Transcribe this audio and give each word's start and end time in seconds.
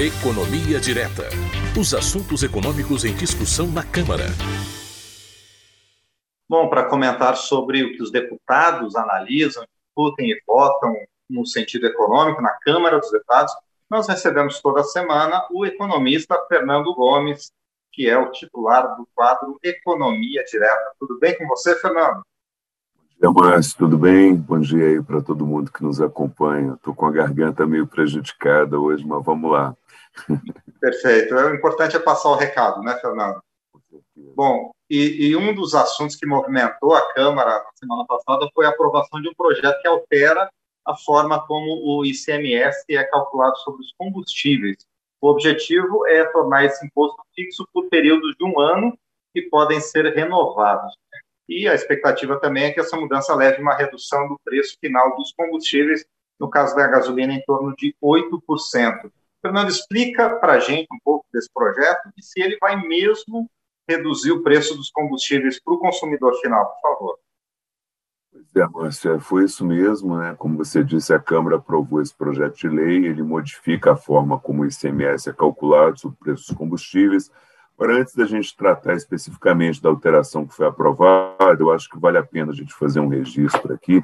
Economia 0.00 0.80
Direta. 0.80 1.28
Os 1.78 1.92
assuntos 1.92 2.42
econômicos 2.42 3.04
em 3.04 3.14
discussão 3.14 3.66
na 3.66 3.84
Câmara. 3.84 4.24
Bom, 6.48 6.70
para 6.70 6.88
comentar 6.88 7.36
sobre 7.36 7.82
o 7.82 7.92
que 7.92 8.02
os 8.02 8.10
deputados 8.10 8.96
analisam, 8.96 9.62
discutem 9.84 10.30
e 10.30 10.42
votam 10.46 10.96
no 11.28 11.44
sentido 11.44 11.86
econômico 11.86 12.40
na 12.40 12.52
Câmara 12.62 12.98
dos 12.98 13.12
Deputados, 13.12 13.52
nós 13.90 14.08
recebemos 14.08 14.58
toda 14.62 14.82
semana 14.84 15.46
o 15.50 15.66
economista 15.66 16.34
Fernando 16.48 16.94
Gomes, 16.94 17.52
que 17.92 18.08
é 18.08 18.16
o 18.16 18.30
titular 18.30 18.96
do 18.96 19.06
quadro 19.14 19.58
Economia 19.62 20.42
Direta. 20.50 20.94
Tudo 20.98 21.18
bem 21.18 21.36
com 21.36 21.46
você, 21.46 21.78
Fernando? 21.78 22.22
Dia, 23.20 23.30
Márcio, 23.30 23.76
tudo 23.76 23.98
bem? 23.98 24.34
Bom 24.34 24.58
dia 24.58 24.82
aí 24.82 25.02
para 25.02 25.20
todo 25.20 25.44
mundo 25.44 25.70
que 25.70 25.82
nos 25.82 26.00
acompanha. 26.00 26.72
Estou 26.72 26.94
com 26.94 27.04
a 27.04 27.10
garganta 27.10 27.66
meio 27.66 27.86
prejudicada 27.86 28.80
hoje, 28.80 29.06
mas 29.06 29.22
vamos 29.22 29.52
lá. 29.52 29.76
Perfeito. 30.80 31.34
O 31.34 31.54
importante 31.54 31.94
é 31.94 31.98
passar 31.98 32.30
o 32.30 32.34
recado, 32.34 32.80
né, 32.80 32.96
Fernando? 32.98 33.42
Bom, 34.34 34.70
e, 34.88 35.28
e, 35.28 35.36
um 35.36 35.54
dos 35.54 35.74
assuntos 35.74 36.16
que 36.16 36.24
movimentou 36.24 36.94
a 36.94 37.12
Câmara 37.12 37.58
na 37.58 37.70
semana 37.74 38.06
passada 38.06 38.48
foi 38.54 38.64
a 38.64 38.70
aprovação 38.70 39.20
de 39.20 39.28
um 39.28 39.34
projeto 39.34 39.82
que 39.82 39.88
altera 39.88 40.50
a 40.86 40.96
forma 40.96 41.46
como 41.46 41.78
o 41.84 42.06
ICMS 42.06 42.86
é 42.88 43.04
calculado 43.04 43.58
sobre 43.58 43.82
os 43.82 43.92
combustíveis. 43.98 44.78
O 45.20 45.28
objetivo 45.28 46.06
é 46.06 46.24
tornar 46.24 46.64
esse 46.64 46.86
imposto 46.86 47.22
fixo 47.34 47.68
por 47.70 47.86
períodos 47.90 48.34
de 48.38 48.44
um 48.46 48.58
ano 48.58 48.96
que 49.34 49.42
podem 49.42 49.78
ser 49.78 50.06
renovados. 50.14 50.96
E 51.50 51.66
a 51.66 51.74
expectativa 51.74 52.38
também 52.38 52.66
é 52.66 52.70
que 52.70 52.78
essa 52.78 52.96
mudança 52.96 53.34
leve 53.34 53.60
uma 53.60 53.74
redução 53.74 54.28
do 54.28 54.38
preço 54.44 54.78
final 54.80 55.16
dos 55.16 55.32
combustíveis, 55.32 56.06
no 56.38 56.48
caso 56.48 56.76
da 56.76 56.86
gasolina, 56.86 57.32
em 57.32 57.42
torno 57.42 57.74
de 57.76 57.92
8%. 58.00 59.10
Fernando, 59.42 59.68
explica 59.68 60.30
para 60.36 60.52
a 60.52 60.58
gente 60.60 60.86
um 60.92 60.98
pouco 61.04 61.26
desse 61.32 61.48
projeto 61.52 62.08
e 62.16 62.22
se 62.22 62.40
ele 62.40 62.56
vai 62.60 62.80
mesmo 62.80 63.50
reduzir 63.88 64.30
o 64.30 64.44
preço 64.44 64.76
dos 64.76 64.90
combustíveis 64.90 65.60
para 65.60 65.74
o 65.74 65.78
consumidor 65.80 66.40
final, 66.40 66.72
por 66.74 66.80
favor. 66.82 67.18
Pois 68.30 68.54
é, 68.54 68.68
Márcia, 68.68 69.18
foi 69.18 69.44
isso 69.44 69.66
mesmo, 69.66 70.18
né? 70.18 70.36
Como 70.38 70.56
você 70.56 70.84
disse, 70.84 71.12
a 71.12 71.18
Câmara 71.18 71.56
aprovou 71.56 72.00
esse 72.00 72.14
projeto 72.14 72.58
de 72.58 72.68
lei, 72.68 73.06
ele 73.06 73.24
modifica 73.24 73.92
a 73.92 73.96
forma 73.96 74.38
como 74.38 74.62
o 74.62 74.66
ICMS 74.66 75.28
é 75.28 75.32
calculado 75.32 75.98
sobre 75.98 76.16
o 76.16 76.24
preço 76.24 76.46
dos 76.46 76.56
combustíveis. 76.56 77.28
Agora, 77.80 77.98
antes 77.98 78.14
da 78.14 78.26
gente 78.26 78.54
tratar 78.54 78.92
especificamente 78.92 79.80
da 79.80 79.88
alteração 79.88 80.46
que 80.46 80.54
foi 80.54 80.66
aprovada, 80.66 81.56
eu 81.62 81.72
acho 81.72 81.88
que 81.88 81.98
vale 81.98 82.18
a 82.18 82.22
pena 82.22 82.52
a 82.52 82.54
gente 82.54 82.74
fazer 82.74 83.00
um 83.00 83.08
registro 83.08 83.72
aqui, 83.72 84.02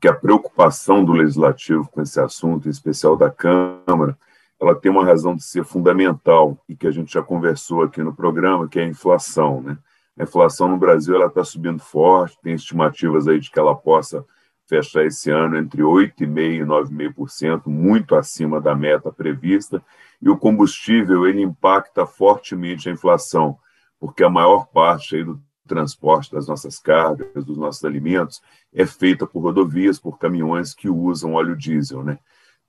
que 0.00 0.06
a 0.06 0.14
preocupação 0.14 1.04
do 1.04 1.10
Legislativo 1.10 1.88
com 1.90 2.00
esse 2.00 2.20
assunto, 2.20 2.68
em 2.68 2.70
especial 2.70 3.16
da 3.16 3.28
Câmara, 3.28 4.16
ela 4.60 4.76
tem 4.76 4.92
uma 4.92 5.04
razão 5.04 5.34
de 5.34 5.42
ser 5.42 5.64
fundamental 5.64 6.56
e 6.68 6.76
que 6.76 6.86
a 6.86 6.90
gente 6.92 7.12
já 7.12 7.20
conversou 7.20 7.82
aqui 7.82 8.00
no 8.00 8.14
programa, 8.14 8.68
que 8.68 8.78
é 8.78 8.84
a 8.84 8.88
inflação, 8.88 9.60
né? 9.60 9.76
A 10.16 10.22
inflação 10.22 10.68
no 10.68 10.78
Brasil 10.78 11.16
ela 11.16 11.26
está 11.26 11.42
subindo 11.42 11.80
forte, 11.80 12.38
tem 12.40 12.54
estimativas 12.54 13.26
aí 13.26 13.40
de 13.40 13.50
que 13.50 13.58
ela 13.58 13.74
possa 13.74 14.24
fechar 14.66 15.04
esse 15.04 15.30
ano 15.30 15.56
entre 15.56 15.82
8,5% 15.82 16.60
e 16.60 16.64
9,5%, 16.64 17.66
muito 17.66 18.14
acima 18.14 18.60
da 18.60 18.74
meta 18.74 19.12
prevista, 19.12 19.82
e 20.20 20.28
o 20.28 20.36
combustível 20.36 21.26
ele 21.26 21.42
impacta 21.42 22.06
fortemente 22.06 22.88
a 22.88 22.92
inflação, 22.92 23.56
porque 23.98 24.24
a 24.24 24.30
maior 24.30 24.66
parte 24.66 25.22
do 25.22 25.40
transporte 25.66 26.32
das 26.32 26.46
nossas 26.46 26.78
cargas, 26.78 27.44
dos 27.44 27.58
nossos 27.58 27.84
alimentos, 27.84 28.40
é 28.72 28.86
feita 28.86 29.26
por 29.26 29.40
rodovias, 29.40 29.98
por 29.98 30.18
caminhões 30.18 30.74
que 30.74 30.88
usam 30.88 31.34
óleo 31.34 31.56
diesel, 31.56 32.02
né? 32.04 32.18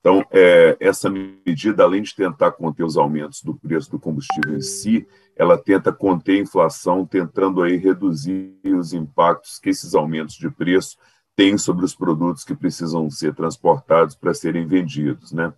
Então, 0.00 0.24
é, 0.30 0.76
essa 0.78 1.10
medida, 1.10 1.82
além 1.82 2.02
de 2.02 2.14
tentar 2.14 2.52
conter 2.52 2.84
os 2.84 2.96
aumentos 2.96 3.42
do 3.42 3.54
preço 3.54 3.90
do 3.90 3.98
combustível 3.98 4.56
em 4.56 4.60
si, 4.60 5.06
ela 5.36 5.58
tenta 5.58 5.92
conter 5.92 6.36
a 6.36 6.42
inflação, 6.42 7.04
tentando 7.04 7.62
aí 7.62 7.76
reduzir 7.76 8.56
os 8.64 8.92
impactos 8.92 9.58
que 9.58 9.70
esses 9.70 9.94
aumentos 9.94 10.36
de 10.36 10.50
preço 10.50 10.96
têm 11.38 11.56
sobre 11.56 11.84
os 11.84 11.94
produtos 11.94 12.42
que 12.42 12.52
precisam 12.52 13.08
ser 13.08 13.32
transportados 13.32 14.16
para 14.16 14.34
serem 14.34 14.66
vendidos, 14.66 15.30
né? 15.30 15.52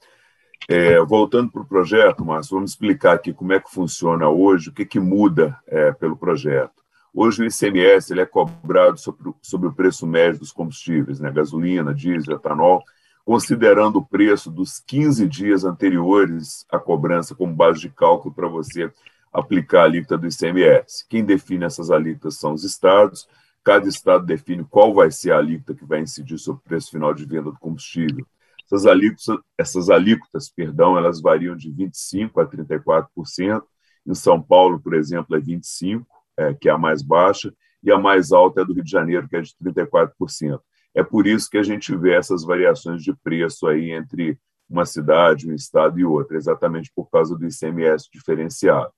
É, 0.68 1.00
voltando 1.00 1.50
para 1.50 1.62
o 1.62 1.66
projeto, 1.66 2.22
Márcio, 2.22 2.54
vamos 2.54 2.72
explicar 2.72 3.14
aqui 3.14 3.32
como 3.32 3.54
é 3.54 3.58
que 3.58 3.70
funciona 3.70 4.28
hoje, 4.28 4.68
o 4.68 4.72
que, 4.74 4.84
que 4.84 5.00
muda 5.00 5.58
é, 5.66 5.90
pelo 5.90 6.14
projeto. 6.14 6.74
Hoje 7.14 7.42
o 7.42 7.46
ICMS 7.46 8.12
ele 8.12 8.20
é 8.20 8.26
cobrado 8.26 8.98
sobre, 8.98 9.32
sobre 9.40 9.68
o 9.68 9.72
preço 9.72 10.06
médio 10.06 10.40
dos 10.40 10.52
combustíveis, 10.52 11.18
né? 11.18 11.30
gasolina, 11.30 11.94
diesel, 11.94 12.36
etanol, 12.36 12.84
considerando 13.24 14.00
o 14.00 14.04
preço 14.04 14.50
dos 14.50 14.80
15 14.80 15.26
dias 15.26 15.64
anteriores 15.64 16.66
à 16.70 16.78
cobrança 16.78 17.34
como 17.34 17.54
base 17.54 17.80
de 17.80 17.88
cálculo 17.88 18.34
para 18.34 18.48
você 18.48 18.92
aplicar 19.32 19.80
a 19.80 19.84
alíquota 19.84 20.18
do 20.18 20.26
ICMS. 20.26 21.06
Quem 21.08 21.24
define 21.24 21.64
essas 21.64 21.90
alíquotas 21.90 22.36
são 22.36 22.52
os 22.52 22.64
estados. 22.64 23.26
Cada 23.64 23.88
estado 23.88 24.24
define 24.24 24.64
qual 24.64 24.94
vai 24.94 25.10
ser 25.10 25.32
a 25.32 25.38
alíquota 25.38 25.74
que 25.74 25.84
vai 25.84 26.00
incidir 26.00 26.38
sobre 26.38 26.60
o 26.60 26.64
preço 26.64 26.90
final 26.90 27.12
de 27.12 27.24
venda 27.24 27.50
do 27.50 27.58
combustível. 27.58 28.26
Essas 28.64 28.86
alíquotas, 28.86 29.38
essas 29.58 29.90
alíquotas 29.90 30.48
perdão, 30.48 30.96
elas 30.96 31.20
variam 31.20 31.56
de 31.56 31.70
25% 31.70 32.40
a 32.40 32.46
34%. 32.46 33.62
Em 34.06 34.14
São 34.14 34.40
Paulo, 34.40 34.80
por 34.80 34.94
exemplo, 34.94 35.36
é 35.36 35.40
25%, 35.40 36.06
é, 36.38 36.54
que 36.54 36.68
é 36.68 36.72
a 36.72 36.78
mais 36.78 37.02
baixa, 37.02 37.52
e 37.82 37.90
a 37.90 37.98
mais 37.98 38.32
alta 38.32 38.62
é 38.62 38.64
do 38.64 38.72
Rio 38.72 38.84
de 38.84 38.90
Janeiro, 38.90 39.28
que 39.28 39.36
é 39.36 39.40
de 39.40 39.54
34%. 39.62 40.60
É 40.94 41.02
por 41.02 41.26
isso 41.26 41.48
que 41.50 41.58
a 41.58 41.62
gente 41.62 41.94
vê 41.96 42.14
essas 42.14 42.44
variações 42.44 43.02
de 43.02 43.14
preço 43.14 43.66
aí 43.66 43.90
entre 43.90 44.38
uma 44.68 44.86
cidade, 44.86 45.50
um 45.50 45.54
estado 45.54 45.98
e 45.98 46.04
outra, 46.04 46.36
exatamente 46.36 46.92
por 46.94 47.10
causa 47.10 47.36
do 47.36 47.46
ICMS 47.46 48.08
diferenciado. 48.12 48.92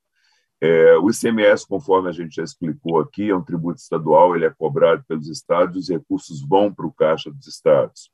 É, 0.64 0.96
o 0.96 1.10
ICMS, 1.10 1.66
conforme 1.66 2.08
a 2.08 2.12
gente 2.12 2.36
já 2.36 2.44
explicou 2.44 3.00
aqui, 3.00 3.30
é 3.30 3.34
um 3.34 3.42
tributo 3.42 3.80
estadual, 3.80 4.36
ele 4.36 4.44
é 4.44 4.50
cobrado 4.50 5.04
pelos 5.08 5.28
estados, 5.28 5.76
os 5.76 5.88
recursos 5.88 6.40
vão 6.46 6.72
para 6.72 6.86
o 6.86 6.92
caixa 6.92 7.30
dos 7.32 7.48
estados. 7.48 8.10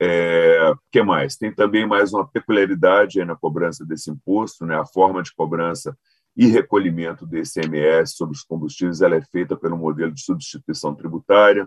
É, 0.00 0.72
que 0.90 1.02
mais? 1.02 1.36
Tem 1.36 1.54
também 1.54 1.86
mais 1.86 2.12
uma 2.14 2.26
peculiaridade 2.26 3.22
na 3.24 3.36
cobrança 3.36 3.84
desse 3.84 4.10
imposto, 4.10 4.64
né? 4.64 4.76
A 4.76 4.86
forma 4.86 5.22
de 5.22 5.34
cobrança 5.34 5.96
e 6.36 6.46
recolhimento 6.46 7.26
do 7.26 7.36
ICMS 7.36 8.14
sobre 8.14 8.36
os 8.36 8.42
combustíveis 8.42 9.00
ela 9.02 9.16
é 9.16 9.22
feita 9.22 9.56
pelo 9.56 9.76
modelo 9.76 10.12
de 10.12 10.22
substituição 10.22 10.94
tributária, 10.94 11.66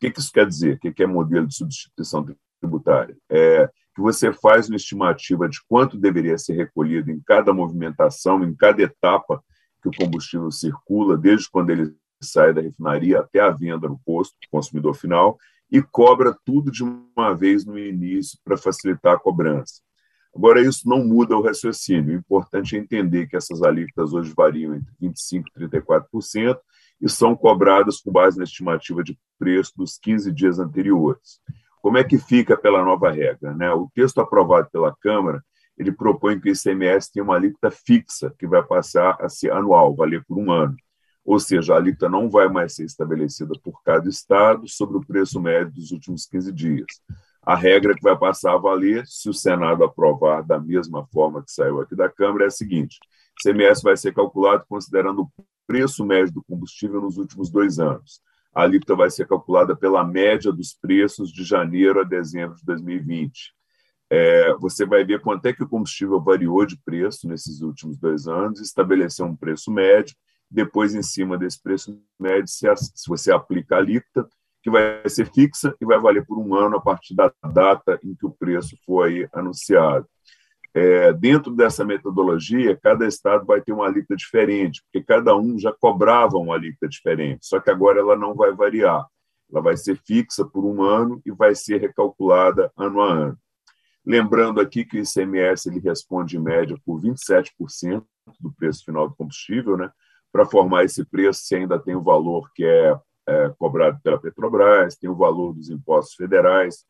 que, 0.00 0.10
que 0.10 0.18
isso 0.18 0.32
quer 0.32 0.46
dizer? 0.46 0.74
O 0.76 0.78
que, 0.78 0.92
que 0.92 1.02
é 1.02 1.06
modelo 1.06 1.46
de 1.46 1.54
substituição 1.54 2.26
tributária? 2.58 3.16
É 3.28 3.70
que 4.00 4.02
você 4.02 4.32
faz 4.32 4.68
uma 4.68 4.76
estimativa 4.76 5.46
de 5.46 5.58
quanto 5.68 5.98
deveria 5.98 6.38
ser 6.38 6.54
recolhido 6.54 7.10
em 7.10 7.20
cada 7.20 7.52
movimentação, 7.52 8.42
em 8.42 8.54
cada 8.54 8.80
etapa 8.80 9.44
que 9.82 9.90
o 9.90 9.92
combustível 9.92 10.50
circula, 10.50 11.18
desde 11.18 11.50
quando 11.50 11.68
ele 11.68 11.94
sai 12.22 12.54
da 12.54 12.62
refinaria 12.62 13.20
até 13.20 13.40
a 13.40 13.50
venda 13.50 13.88
no 13.88 13.98
posto 13.98 14.32
do 14.32 14.48
consumidor 14.50 14.94
final, 14.94 15.36
e 15.70 15.82
cobra 15.82 16.34
tudo 16.44 16.70
de 16.70 16.82
uma 16.82 17.34
vez 17.34 17.66
no 17.66 17.78
início 17.78 18.38
para 18.42 18.56
facilitar 18.56 19.14
a 19.14 19.18
cobrança. 19.18 19.82
Agora, 20.34 20.62
isso 20.62 20.88
não 20.88 21.04
muda 21.04 21.36
o 21.36 21.42
raciocínio. 21.42 22.14
O 22.14 22.18
importante 22.18 22.76
é 22.76 22.78
entender 22.78 23.26
que 23.26 23.36
essas 23.36 23.62
alíquotas 23.62 24.12
hoje 24.12 24.32
variam 24.34 24.74
entre 24.74 24.92
25% 25.02 25.44
e 25.56 25.68
34%, 25.68 26.58
e 27.02 27.08
são 27.08 27.36
cobradas 27.36 28.00
com 28.00 28.10
base 28.10 28.38
na 28.38 28.44
estimativa 28.44 29.02
de 29.02 29.18
preço 29.38 29.72
dos 29.76 29.98
15 29.98 30.32
dias 30.32 30.58
anteriores. 30.58 31.40
Como 31.82 31.98
é 31.98 32.04
que 32.04 32.18
fica 32.18 32.56
pela 32.56 32.84
nova 32.84 33.10
regra? 33.10 33.54
Né? 33.54 33.72
O 33.72 33.90
texto 33.94 34.20
aprovado 34.20 34.68
pela 34.70 34.94
Câmara 35.00 35.42
ele 35.80 35.92
propõe 35.92 36.38
que 36.38 36.50
o 36.50 36.52
ICMS 36.52 37.10
tenha 37.10 37.24
uma 37.24 37.36
alíquota 37.36 37.70
fixa, 37.70 38.34
que 38.38 38.46
vai 38.46 38.62
passar 38.62 39.16
a 39.18 39.30
ser 39.30 39.50
anual, 39.50 39.96
valer 39.96 40.22
por 40.26 40.36
um 40.36 40.52
ano. 40.52 40.76
Ou 41.24 41.40
seja, 41.40 41.72
a 41.72 41.76
alíquota 41.78 42.06
não 42.06 42.28
vai 42.28 42.48
mais 42.48 42.74
ser 42.74 42.84
estabelecida 42.84 43.54
por 43.64 43.82
cada 43.82 44.06
estado 44.06 44.68
sobre 44.68 44.98
o 44.98 45.00
preço 45.00 45.40
médio 45.40 45.72
dos 45.72 45.90
últimos 45.90 46.26
15 46.26 46.52
dias. 46.52 46.86
A 47.42 47.54
regra 47.54 47.94
que 47.94 48.02
vai 48.02 48.14
passar 48.14 48.52
a 48.52 48.58
valer, 48.58 49.06
se 49.06 49.30
o 49.30 49.32
Senado 49.32 49.82
aprovar 49.82 50.42
da 50.42 50.60
mesma 50.60 51.06
forma 51.06 51.42
que 51.42 51.50
saiu 51.50 51.80
aqui 51.80 51.96
da 51.96 52.10
Câmara, 52.10 52.44
é 52.44 52.48
a 52.48 52.50
seguinte: 52.50 52.98
o 53.00 53.48
ICMS 53.48 53.82
vai 53.82 53.96
ser 53.96 54.12
calculado 54.12 54.66
considerando 54.68 55.22
o 55.22 55.30
preço 55.66 56.04
médio 56.04 56.34
do 56.34 56.44
combustível 56.44 57.00
nos 57.00 57.16
últimos 57.16 57.50
dois 57.50 57.78
anos. 57.78 58.20
A 58.54 58.62
alíquota 58.62 58.96
vai 58.96 59.10
ser 59.10 59.26
calculada 59.28 59.76
pela 59.76 60.04
média 60.04 60.52
dos 60.52 60.74
preços 60.74 61.32
de 61.32 61.44
janeiro 61.44 62.00
a 62.00 62.04
dezembro 62.04 62.56
de 62.56 62.64
2020. 62.64 63.54
É, 64.12 64.54
você 64.54 64.84
vai 64.84 65.04
ver 65.04 65.20
quanto 65.20 65.46
é 65.46 65.52
que 65.52 65.62
o 65.62 65.68
combustível 65.68 66.20
variou 66.20 66.66
de 66.66 66.76
preço 66.84 67.28
nesses 67.28 67.60
últimos 67.60 67.96
dois 67.96 68.26
anos, 68.26 68.60
estabelecer 68.60 69.24
um 69.24 69.36
preço 69.36 69.70
médio, 69.70 70.16
depois, 70.50 70.94
em 70.96 71.02
cima 71.02 71.38
desse 71.38 71.62
preço 71.62 72.02
médio, 72.18 72.48
se, 72.48 72.66
se 72.76 73.08
você 73.08 73.30
aplica 73.30 73.76
a 73.76 73.78
alíquota, 73.78 74.28
que 74.62 74.68
vai 74.68 75.08
ser 75.08 75.30
fixa 75.32 75.74
e 75.80 75.86
vai 75.86 75.98
valer 76.00 76.26
por 76.26 76.38
um 76.38 76.54
ano 76.54 76.76
a 76.76 76.80
partir 76.80 77.14
da 77.14 77.32
data 77.52 77.98
em 78.02 78.14
que 78.14 78.26
o 78.26 78.32
preço 78.32 78.76
foi 78.84 79.28
anunciado. 79.32 80.06
É, 80.72 81.12
dentro 81.12 81.54
dessa 81.54 81.84
metodologia, 81.84 82.78
cada 82.80 83.06
estado 83.06 83.44
vai 83.44 83.60
ter 83.60 83.72
uma 83.72 83.86
alíquota 83.86 84.14
diferente, 84.14 84.82
porque 84.84 85.04
cada 85.04 85.36
um 85.36 85.58
já 85.58 85.72
cobrava 85.72 86.36
uma 86.36 86.54
alíquota 86.54 86.88
diferente, 86.88 87.46
só 87.46 87.58
que 87.58 87.70
agora 87.70 87.98
ela 87.98 88.16
não 88.16 88.34
vai 88.34 88.52
variar. 88.52 89.04
Ela 89.50 89.60
vai 89.60 89.76
ser 89.76 89.96
fixa 90.06 90.44
por 90.44 90.64
um 90.64 90.82
ano 90.82 91.20
e 91.26 91.32
vai 91.32 91.56
ser 91.56 91.80
recalculada 91.80 92.70
ano 92.76 93.00
a 93.00 93.12
ano. 93.12 93.38
Lembrando 94.06 94.60
aqui 94.60 94.84
que 94.84 94.98
o 94.98 95.02
ICMS 95.02 95.68
ele 95.68 95.80
responde 95.80 96.36
em 96.36 96.40
média 96.40 96.76
por 96.84 97.00
27% 97.00 98.04
do 98.38 98.52
preço 98.52 98.84
final 98.84 99.08
do 99.08 99.14
combustível, 99.14 99.76
né? 99.76 99.90
Para 100.32 100.46
formar 100.46 100.84
esse 100.84 101.04
preço, 101.04 101.40
você 101.42 101.56
ainda 101.56 101.78
tem 101.78 101.96
o 101.96 102.02
valor 102.02 102.50
que 102.54 102.64
é, 102.64 102.96
é 103.28 103.48
cobrado 103.58 104.00
pela 104.02 104.20
Petrobras, 104.20 104.96
tem 104.96 105.10
o 105.10 105.16
valor 105.16 105.52
dos 105.52 105.68
impostos 105.68 106.14
federais, 106.14 106.84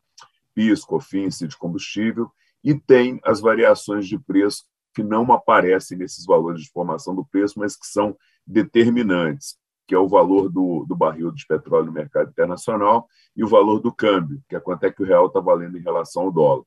PIS, 0.53 0.85
COFINS 0.85 1.39
de 1.39 1.57
combustível, 1.57 2.31
e 2.63 2.73
tem 2.75 3.19
as 3.23 3.39
variações 3.39 4.07
de 4.07 4.17
preço 4.19 4.65
que 4.93 5.03
não 5.03 5.31
aparecem 5.31 5.97
nesses 5.97 6.25
valores 6.25 6.61
de 6.61 6.69
formação 6.69 7.15
do 7.15 7.25
preço, 7.25 7.57
mas 7.57 7.75
que 7.75 7.87
são 7.87 8.15
determinantes, 8.45 9.57
que 9.87 9.95
é 9.95 9.97
o 9.97 10.07
valor 10.07 10.49
do, 10.49 10.85
do 10.85 10.95
barril 10.95 11.31
de 11.31 11.45
petróleo 11.45 11.87
no 11.87 11.91
mercado 11.91 12.29
internacional 12.29 13.07
e 13.35 13.43
o 13.43 13.47
valor 13.47 13.79
do 13.79 13.93
câmbio, 13.93 14.41
que 14.47 14.55
é 14.55 14.59
quanto 14.59 14.83
é 14.83 14.91
que 14.91 15.01
o 15.01 15.05
real 15.05 15.27
está 15.27 15.39
valendo 15.39 15.77
em 15.77 15.81
relação 15.81 16.23
ao 16.23 16.31
dólar. 16.31 16.65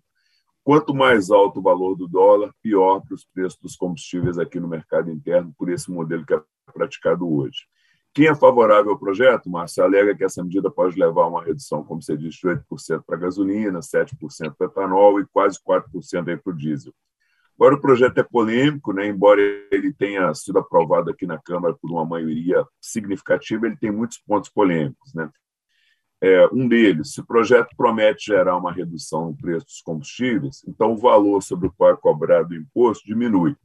Quanto 0.62 0.94
mais 0.94 1.30
alto 1.30 1.60
o 1.60 1.62
valor 1.62 1.94
do 1.94 2.08
dólar, 2.08 2.54
pior 2.62 3.00
para 3.00 3.14
os 3.14 3.24
preços 3.24 3.58
dos 3.60 3.76
combustíveis 3.76 4.38
aqui 4.38 4.58
no 4.58 4.66
mercado 4.66 5.10
interno, 5.10 5.54
por 5.58 5.68
esse 5.68 5.90
modelo 5.90 6.24
que 6.24 6.32
é 6.32 6.42
praticado 6.72 7.30
hoje. 7.30 7.66
Quem 8.14 8.28
é 8.28 8.34
favorável 8.34 8.92
ao 8.92 8.98
projeto, 8.98 9.50
Márcio, 9.50 9.82
alega 9.82 10.14
que 10.14 10.22
essa 10.22 10.42
medida 10.42 10.70
pode 10.70 10.96
levar 10.96 11.24
a 11.24 11.26
uma 11.26 11.42
redução, 11.42 11.82
como 11.82 12.00
você 12.00 12.16
disse, 12.16 12.38
de 12.42 12.46
8% 12.46 13.02
para 13.04 13.16
a 13.16 13.18
gasolina, 13.18 13.80
7% 13.80 14.54
para 14.56 14.68
etanol 14.68 15.18
e 15.18 15.26
quase 15.26 15.58
4% 15.60 16.40
para 16.40 16.52
o 16.52 16.56
diesel. 16.56 16.94
Agora, 17.56 17.74
o 17.74 17.80
projeto 17.80 18.18
é 18.18 18.22
polêmico, 18.22 18.92
né? 18.92 19.08
embora 19.08 19.40
ele 19.70 19.92
tenha 19.92 20.32
sido 20.32 20.60
aprovado 20.60 21.10
aqui 21.10 21.26
na 21.26 21.38
Câmara 21.38 21.74
por 21.74 21.90
uma 21.90 22.04
maioria 22.04 22.64
significativa, 22.80 23.66
ele 23.66 23.76
tem 23.76 23.90
muitos 23.90 24.18
pontos 24.18 24.48
polêmicos. 24.48 25.12
Né? 25.12 25.28
É, 26.20 26.48
um 26.52 26.68
deles, 26.68 27.14
se 27.14 27.20
o 27.20 27.26
projeto 27.26 27.74
promete 27.76 28.26
gerar 28.26 28.56
uma 28.56 28.72
redução 28.72 29.26
no 29.26 29.36
preço 29.36 29.66
dos 29.66 29.82
combustíveis, 29.82 30.64
então 30.68 30.92
o 30.92 30.98
valor 30.98 31.42
sobre 31.42 31.66
o 31.66 31.72
qual 31.72 31.90
é 31.90 31.96
cobrado 31.96 32.54
o 32.54 32.56
imposto 32.56 33.04
diminui. 33.06 33.56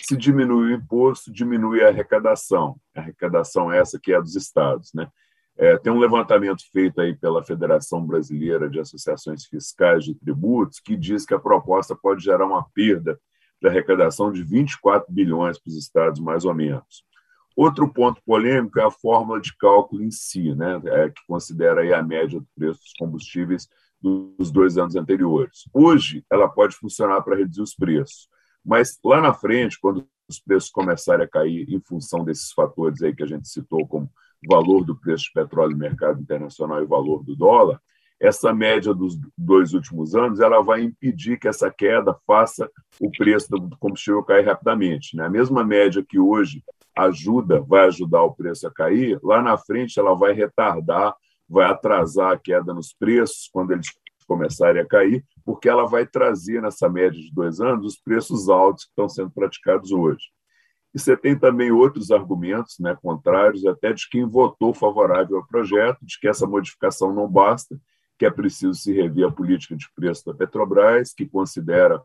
Se 0.00 0.16
diminui 0.16 0.72
o 0.72 0.74
imposto, 0.74 1.32
diminui 1.32 1.82
a 1.82 1.88
arrecadação. 1.88 2.76
A 2.94 3.00
arrecadação 3.00 3.72
é 3.72 3.78
essa 3.78 3.98
que 3.98 4.12
é 4.12 4.20
dos 4.20 4.36
estados. 4.36 4.92
Né? 4.92 5.08
É, 5.56 5.78
tem 5.78 5.92
um 5.92 5.98
levantamento 5.98 6.62
feito 6.72 7.00
aí 7.00 7.14
pela 7.14 7.44
Federação 7.44 8.04
Brasileira 8.04 8.68
de 8.68 8.80
Associações 8.80 9.46
Fiscais 9.46 10.04
de 10.04 10.14
Tributos 10.14 10.80
que 10.80 10.96
diz 10.96 11.24
que 11.24 11.34
a 11.34 11.38
proposta 11.38 11.94
pode 11.94 12.24
gerar 12.24 12.46
uma 12.46 12.64
perda 12.74 13.18
de 13.62 13.68
arrecadação 13.68 14.32
de 14.32 14.42
24 14.42 15.12
bilhões 15.12 15.58
para 15.58 15.70
os 15.70 15.76
estados, 15.76 16.20
mais 16.20 16.44
ou 16.44 16.54
menos. 16.54 17.04
Outro 17.56 17.88
ponto 17.88 18.20
polêmico 18.26 18.80
é 18.80 18.84
a 18.84 18.90
fórmula 18.90 19.40
de 19.40 19.56
cálculo 19.56 20.02
em 20.02 20.10
si, 20.10 20.54
né, 20.54 20.80
é, 20.86 21.08
que 21.08 21.22
considera 21.26 21.96
a 21.96 22.02
média 22.02 22.40
do 22.40 22.46
preço 22.54 22.80
dos 22.80 22.92
combustíveis 22.98 23.68
dos 24.02 24.50
dois 24.50 24.76
anos 24.76 24.96
anteriores. 24.96 25.68
Hoje, 25.72 26.24
ela 26.30 26.48
pode 26.48 26.76
funcionar 26.76 27.22
para 27.22 27.36
reduzir 27.36 27.62
os 27.62 27.74
preços, 27.74 28.28
mas 28.64 28.98
lá 29.04 29.20
na 29.20 29.34
frente, 29.34 29.78
quando 29.80 30.06
os 30.28 30.38
preços 30.38 30.70
começarem 30.70 31.24
a 31.24 31.28
cair 31.28 31.66
em 31.68 31.80
função 31.80 32.24
desses 32.24 32.52
fatores 32.52 33.02
aí 33.02 33.14
que 33.14 33.22
a 33.22 33.26
gente 33.26 33.48
citou, 33.48 33.86
como 33.86 34.10
valor 34.48 34.84
do 34.84 34.96
preço 34.96 35.24
de 35.24 35.32
petróleo 35.32 35.72
no 35.72 35.78
mercado 35.78 36.20
internacional 36.20 36.82
e 36.82 36.86
valor 36.86 37.22
do 37.22 37.36
dólar, 37.36 37.80
essa 38.20 38.54
média 38.54 38.94
dos 38.94 39.18
dois 39.36 39.74
últimos 39.74 40.14
anos 40.14 40.40
ela 40.40 40.62
vai 40.62 40.82
impedir 40.82 41.38
que 41.38 41.48
essa 41.48 41.70
queda 41.70 42.16
faça 42.26 42.70
o 43.00 43.10
preço 43.10 43.48
do 43.50 43.76
combustível 43.78 44.22
cair 44.22 44.46
rapidamente. 44.46 45.16
Né? 45.16 45.26
A 45.26 45.30
mesma 45.30 45.64
média 45.64 46.04
que 46.06 46.18
hoje 46.18 46.62
ajuda, 46.96 47.60
vai 47.60 47.86
ajudar 47.86 48.22
o 48.22 48.34
preço 48.34 48.66
a 48.66 48.72
cair, 48.72 49.18
lá 49.22 49.42
na 49.42 49.58
frente 49.58 49.98
ela 49.98 50.14
vai 50.14 50.32
retardar, 50.32 51.14
vai 51.48 51.66
atrasar 51.66 52.32
a 52.32 52.38
queda 52.38 52.72
nos 52.72 52.94
preços 52.94 53.50
quando 53.52 53.72
eles 53.72 53.88
começarem 54.26 54.82
a 54.82 54.86
cair, 54.86 55.24
porque 55.44 55.68
ela 55.68 55.86
vai 55.86 56.06
trazer 56.06 56.62
nessa 56.62 56.88
média 56.88 57.20
de 57.20 57.32
dois 57.32 57.60
anos 57.60 57.86
os 57.86 58.00
preços 58.00 58.48
altos 58.48 58.84
que 58.84 58.90
estão 58.90 59.08
sendo 59.08 59.30
praticados 59.30 59.92
hoje. 59.92 60.24
E 60.94 60.98
você 60.98 61.16
tem 61.16 61.36
também 61.36 61.72
outros 61.72 62.10
argumentos 62.10 62.78
né, 62.78 62.96
contrários, 63.02 63.66
até 63.66 63.92
de 63.92 64.08
quem 64.08 64.24
votou 64.24 64.72
favorável 64.72 65.38
ao 65.38 65.46
projeto, 65.46 65.98
de 66.02 66.18
que 66.20 66.28
essa 66.28 66.46
modificação 66.46 67.12
não 67.12 67.28
basta, 67.28 67.76
que 68.16 68.24
é 68.24 68.30
preciso 68.30 68.74
se 68.74 68.92
rever 68.92 69.26
a 69.26 69.32
política 69.32 69.74
de 69.74 69.86
preço 69.94 70.24
da 70.24 70.32
Petrobras, 70.32 71.12
que 71.12 71.26
considera, 71.26 72.00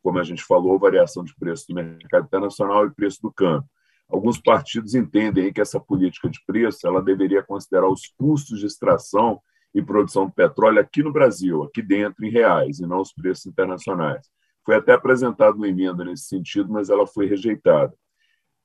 como 0.00 0.18
a 0.20 0.22
gente 0.22 0.44
falou, 0.44 0.78
variação 0.78 1.24
de 1.24 1.34
preço 1.34 1.66
do 1.68 1.74
mercado 1.74 2.26
internacional 2.26 2.86
e 2.86 2.94
preço 2.94 3.20
do 3.20 3.32
câmbio. 3.32 3.68
Alguns 4.08 4.38
partidos 4.38 4.94
entendem 4.94 5.52
que 5.52 5.60
essa 5.60 5.80
política 5.80 6.28
de 6.28 6.38
preço 6.46 6.86
ela 6.86 7.02
deveria 7.02 7.42
considerar 7.42 7.88
os 7.88 8.06
custos 8.16 8.60
de 8.60 8.66
extração 8.66 9.40
e 9.74 9.82
produção 9.82 10.26
de 10.26 10.32
petróleo 10.32 10.80
aqui 10.80 11.02
no 11.02 11.12
Brasil, 11.12 11.64
aqui 11.64 11.82
dentro, 11.82 12.24
em 12.24 12.30
reais, 12.30 12.78
e 12.78 12.86
não 12.86 13.00
os 13.00 13.12
preços 13.12 13.46
internacionais. 13.46 14.26
Foi 14.64 14.76
até 14.76 14.92
apresentada 14.92 15.56
uma 15.56 15.68
emenda 15.68 16.04
nesse 16.04 16.24
sentido, 16.24 16.72
mas 16.72 16.88
ela 16.88 17.06
foi 17.06 17.26
rejeitada. 17.26 17.92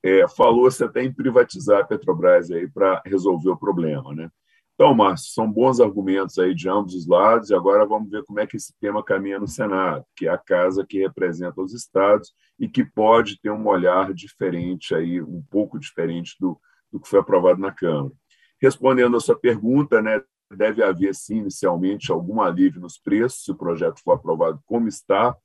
É, 0.04 0.28
Falou-se 0.30 0.84
até 0.84 1.04
em 1.04 1.12
privatizar 1.12 1.82
a 1.82 1.84
Petrobras 1.84 2.48
para 2.74 3.02
resolver 3.06 3.50
o 3.50 3.58
problema. 3.58 4.14
Né? 4.14 4.30
Então, 4.76 4.94
Márcio, 4.96 5.34
são 5.34 5.52
bons 5.52 5.82
argumentos 5.82 6.38
aí 6.38 6.56
de 6.56 6.70
ambos 6.70 6.94
os 6.94 7.06
lados, 7.06 7.50
e 7.50 7.56
agora 7.56 7.86
vamos 7.86 8.10
ver 8.10 8.24
como 8.24 8.40
é 8.40 8.48
que 8.48 8.56
esse 8.56 8.74
tema 8.80 9.04
caminha 9.04 9.38
no 9.38 9.48
Senado, 9.48 10.06
que 10.16 10.28
é 10.28 10.30
a 10.30 10.38
casa 10.38 10.86
que 10.88 11.00
representa 11.00 11.60
os 11.60 11.74
estados 11.74 12.34
e 12.58 12.70
que 12.70 12.86
pode 12.86 13.42
ter 13.42 13.50
um 13.50 13.68
olhar 13.68 14.14
diferente, 14.14 14.96
aí, 14.96 15.22
um 15.22 15.44
pouco 15.50 15.78
diferente 15.78 16.36
do, 16.40 16.58
do 16.90 17.00
que 17.00 17.10
foi 17.10 17.20
aprovado 17.20 17.60
na 17.60 17.74
Câmara. 17.74 18.14
Respondendo 18.62 19.18
a 19.18 19.20
sua 19.20 19.38
pergunta, 19.38 20.02
né, 20.02 20.22
deve 20.56 20.84
haver, 20.84 21.14
sim, 21.14 21.38
inicialmente, 21.38 22.12
algum 22.12 22.42
alívio 22.42 22.82
nos 22.82 22.98
preços, 22.98 23.44
se 23.44 23.52
o 23.52 23.56
projeto 23.56 24.02
for 24.04 24.14
aprovado 24.14 24.62
como 24.66 24.88
está, 24.88 25.36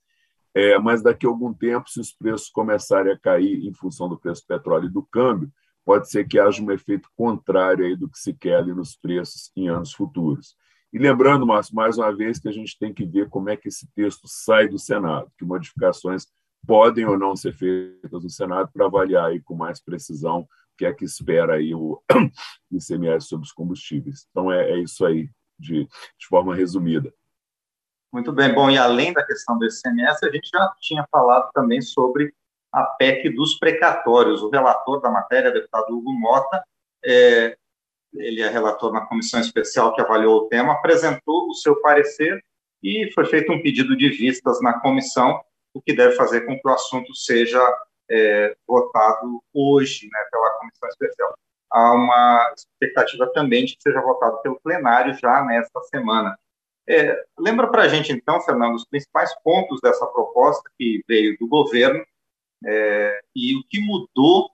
é, 0.53 0.79
mas 0.79 1.01
daqui 1.01 1.25
a 1.25 1.29
algum 1.29 1.53
tempo, 1.53 1.89
se 1.89 1.99
os 1.99 2.13
preços 2.13 2.49
começarem 2.49 3.11
a 3.11 3.19
cair 3.19 3.65
em 3.65 3.73
função 3.73 4.07
do 4.07 4.17
preço 4.17 4.41
do 4.43 4.47
petróleo 4.47 4.85
e 4.85 4.91
do 4.91 5.03
câmbio, 5.03 5.51
pode 5.83 6.09
ser 6.09 6.25
que 6.27 6.39
haja 6.39 6.63
um 6.63 6.71
efeito 6.71 7.09
contrário 7.15 7.85
aí 7.85 7.95
do 7.95 8.09
que 8.09 8.17
se 8.17 8.33
quer 8.33 8.55
ali 8.55 8.73
nos 8.73 8.95
preços 8.95 9.51
em 9.55 9.67
anos 9.67 9.93
futuros. 9.93 10.55
E 10.91 10.97
lembrando, 10.97 11.45
Márcio, 11.45 11.75
mais 11.75 11.97
uma 11.97 12.15
vez 12.15 12.39
que 12.39 12.47
a 12.47 12.51
gente 12.51 12.77
tem 12.79 12.93
que 12.93 13.05
ver 13.05 13.27
como 13.29 13.49
é 13.49 13.57
que 13.57 13.67
esse 13.67 13.85
texto 13.93 14.27
sai 14.27 14.67
do 14.67 14.79
Senado, 14.79 15.29
que 15.37 15.43
modificações 15.43 16.25
podem 16.65 17.05
ou 17.05 17.19
não 17.19 17.35
ser 17.35 17.53
feitas 17.53 18.23
no 18.23 18.29
Senado 18.29 18.71
para 18.73 18.85
avaliar 18.85 19.25
aí 19.25 19.41
com 19.41 19.55
mais 19.55 19.83
precisão 19.83 20.47
que 20.77 20.85
é 20.85 20.93
que 20.93 21.05
espera 21.05 21.55
aí 21.55 21.73
o 21.73 22.01
ICMS 22.71 23.27
sobre 23.27 23.45
os 23.45 23.51
combustíveis. 23.51 24.27
Então, 24.29 24.51
é, 24.51 24.71
é 24.71 24.77
isso 24.79 25.05
aí, 25.05 25.29
de, 25.57 25.85
de 25.85 26.27
forma 26.27 26.55
resumida. 26.55 27.13
Muito 28.11 28.31
bem. 28.31 28.53
Bom, 28.53 28.69
e 28.69 28.77
além 28.77 29.11
da 29.11 29.25
questão 29.25 29.57
do 29.57 29.65
ICMS, 29.65 30.25
a 30.25 30.31
gente 30.31 30.49
já 30.49 30.73
tinha 30.79 31.05
falado 31.11 31.49
também 31.53 31.81
sobre 31.81 32.33
a 32.71 32.83
PEC 32.83 33.29
dos 33.29 33.57
precatórios. 33.57 34.41
O 34.41 34.49
relator 34.49 35.01
da 35.01 35.09
matéria, 35.09 35.51
deputado 35.51 35.89
Hugo 35.89 36.13
Mota, 36.13 36.63
é, 37.05 37.57
ele 38.13 38.41
é 38.41 38.49
relator 38.49 38.91
na 38.91 39.05
comissão 39.05 39.39
especial 39.39 39.93
que 39.93 40.01
avaliou 40.01 40.39
o 40.39 40.47
tema, 40.47 40.73
apresentou 40.73 41.49
o 41.49 41.53
seu 41.53 41.79
parecer 41.81 42.43
e 42.81 43.11
foi 43.13 43.25
feito 43.25 43.51
um 43.51 43.61
pedido 43.61 43.95
de 43.97 44.09
vistas 44.09 44.61
na 44.61 44.79
comissão, 44.79 45.41
o 45.73 45.81
que 45.81 45.93
deve 45.93 46.15
fazer 46.15 46.41
com 46.41 46.57
que 46.59 46.67
o 46.67 46.71
assunto 46.71 47.13
seja 47.15 47.59
é, 48.09 48.55
votado 48.67 49.41
hoje 49.53 50.07
né, 50.11 50.19
pela 50.31 50.51
comissão 50.59 50.89
especial. 50.89 51.37
Há 51.71 51.93
uma 51.93 52.53
expectativa 52.55 53.31
também 53.33 53.65
de 53.65 53.75
que 53.75 53.81
seja 53.81 54.01
votado 54.01 54.41
pelo 54.41 54.59
plenário 54.61 55.13
já 55.13 55.43
nesta 55.43 55.81
semana. 55.83 56.37
É, 56.87 57.23
lembra 57.37 57.67
para 57.67 57.83
a 57.83 57.87
gente, 57.87 58.11
então, 58.11 58.39
Fernando, 58.41 58.75
os 58.75 58.85
principais 58.85 59.33
pontos 59.43 59.81
dessa 59.81 60.05
proposta 60.05 60.69
que 60.77 61.03
veio 61.07 61.35
do 61.39 61.47
governo 61.47 62.05
é, 62.63 63.21
e 63.35 63.57
o 63.57 63.63
que 63.67 63.79
mudou, 63.79 64.49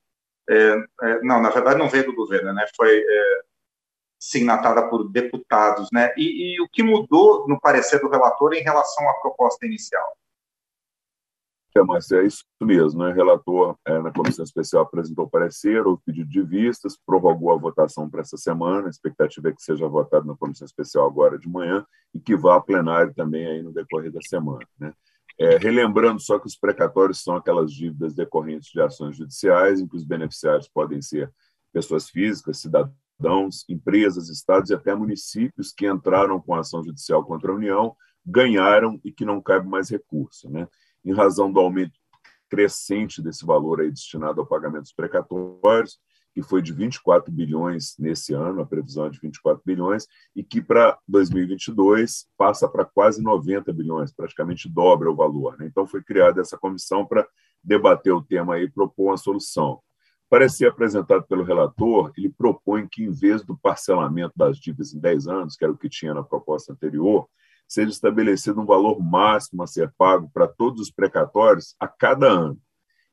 é, 0.50 0.55
é, 1.03 1.22
não, 1.22 1.41
na 1.41 1.50
verdade 1.50 1.77
não 1.77 1.89
veio 1.89 2.05
do 2.05 2.15
governo, 2.15 2.53
né? 2.53 2.65
Foi 2.75 2.98
é, 2.98 3.41
signatada 4.20 4.88
por 4.88 5.10
deputados, 5.10 5.89
né? 5.91 6.13
E, 6.17 6.55
e, 6.55 6.62
o 6.62 6.70
que 6.70 6.84
mudou 6.84 7.48
no 7.48 7.60
parecer 7.60 8.00
do 8.00 8.10
relator 8.10 8.53
em 8.53 8.63
relação 8.63 9.10
à 9.10 9.13
proposta 9.15 9.65
inicial? 9.65 10.17
É, 11.75 11.81
mas 11.83 12.11
é 12.11 12.25
isso 12.25 12.43
mesmo, 12.61 13.01
né? 13.01 13.11
O 13.11 13.13
relator 13.13 13.77
é, 13.85 13.97
na 13.99 14.11
comissão 14.11 14.43
especial 14.43 14.83
apresentou 14.83 15.29
parecer, 15.29 15.85
o 15.87 15.97
pedido 15.97 16.29
de 16.29 16.41
vistas, 16.41 16.97
prorrogou 17.05 17.51
a 17.51 17.57
votação 17.57 18.09
para 18.09 18.21
essa 18.21 18.35
semana, 18.35 18.87
a 18.87 18.89
expectativa 18.89 19.49
é 19.49 19.53
que 19.53 19.61
seja 19.63 19.87
votado 19.87 20.27
na 20.27 20.35
comissão 20.35 20.65
especial 20.65 21.07
agora 21.07 21.39
de 21.39 21.47
manhã 21.47 21.85
e 22.13 22.19
que 22.19 22.35
vá 22.35 22.57
a 22.57 22.61
plenário 22.61 23.13
também 23.13 23.45
aí 23.47 23.63
no 23.63 23.71
decorrer 23.71 24.11
da 24.11 24.21
semana, 24.21 24.65
né? 24.77 24.93
É, 25.39 25.57
relembrando 25.57 26.19
só 26.19 26.37
que 26.37 26.45
os 26.45 26.57
precatórios 26.57 27.23
são 27.23 27.35
aquelas 27.35 27.71
dívidas 27.71 28.13
decorrentes 28.13 28.69
de 28.69 28.81
ações 28.81 29.15
judiciais, 29.15 29.79
em 29.79 29.87
que 29.87 29.95
os 29.95 30.03
beneficiários 30.03 30.67
podem 30.67 31.01
ser 31.01 31.31
pessoas 31.71 32.09
físicas, 32.09 32.59
cidadãos, 32.59 33.65
empresas, 33.69 34.29
estados 34.29 34.69
e 34.69 34.73
até 34.73 34.93
municípios 34.93 35.71
que 35.71 35.87
entraram 35.87 36.39
com 36.39 36.53
ação 36.53 36.83
judicial 36.83 37.23
contra 37.23 37.51
a 37.51 37.55
União, 37.55 37.95
ganharam 38.25 38.99
e 39.03 39.11
que 39.11 39.25
não 39.25 39.41
cabe 39.41 39.67
mais 39.67 39.89
recurso. 39.89 40.49
Né? 40.49 40.67
Em 41.03 41.13
razão 41.13 41.51
do 41.51 41.60
aumento 41.60 41.93
crescente 42.50 43.22
desse 43.22 43.46
valor 43.46 43.79
aí 43.79 43.89
destinado 43.89 44.41
ao 44.41 44.46
pagamento 44.46 44.84
dos 44.84 44.93
precatórios, 44.93 46.00
que 46.34 46.41
foi 46.41 46.62
de 46.62 46.74
24 46.74 47.31
bilhões 47.31 47.96
nesse 47.98 48.34
ano, 48.34 48.62
a 48.62 48.65
previsão 48.65 49.05
é 49.05 49.10
de 49.10 49.20
24 49.20 49.62
bilhões, 49.65 50.08
e 50.36 50.43
que 50.43 50.62
para 50.62 50.98
2022 51.08 52.27
passa 52.38 52.67
para 52.67 52.86
quase 52.86 53.22
90 53.22 53.72
bilhões, 53.74 54.13
praticamente 54.13 54.70
dobra 54.70 55.12
o 55.12 55.15
valor. 55.15 55.58
Né? 55.58 55.67
Então 55.67 55.86
foi 55.86 56.01
criada 56.03 56.41
essa 56.41 56.58
comissão 56.58 57.05
para 57.05 57.27
debater 57.63 58.13
o 58.13 58.22
tema 58.22 58.60
e 58.60 58.70
propor 58.70 59.12
uma 59.12 59.17
solução. 59.17 59.81
Ser 60.50 60.67
apresentado 60.67 61.24
pelo 61.27 61.43
relator, 61.43 62.13
ele 62.17 62.29
propõe 62.29 62.88
que, 62.89 63.03
em 63.03 63.12
vez 63.12 63.43
do 63.43 63.58
parcelamento 63.58 64.31
das 64.34 64.58
dívidas 64.58 64.93
em 64.93 65.00
10 65.00 65.27
anos, 65.27 65.58
que 65.58 65.63
era 65.65 65.74
o 65.74 65.77
que 65.77 65.89
tinha 65.89 66.13
na 66.13 66.24
proposta 66.24 66.72
anterior, 66.72 67.27
seja 67.71 67.89
estabelecido 67.89 68.59
um 68.59 68.65
valor 68.65 69.01
máximo 69.01 69.63
a 69.63 69.67
ser 69.67 69.93
pago 69.97 70.29
para 70.33 70.45
todos 70.45 70.81
os 70.81 70.91
precatórios 70.91 71.73
a 71.79 71.87
cada 71.87 72.27
ano 72.27 72.59